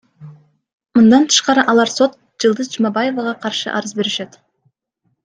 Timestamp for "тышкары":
1.33-1.65